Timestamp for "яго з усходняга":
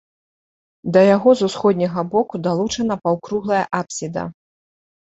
1.15-2.01